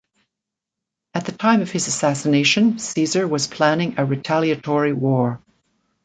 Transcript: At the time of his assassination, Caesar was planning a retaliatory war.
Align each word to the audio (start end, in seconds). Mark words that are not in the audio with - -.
At 1.13 1.25
the 1.27 1.31
time 1.31 1.61
of 1.61 1.69
his 1.69 1.85
assassination, 1.85 2.79
Caesar 2.79 3.27
was 3.27 3.45
planning 3.45 3.99
a 3.99 4.03
retaliatory 4.03 4.93
war. 4.93 5.43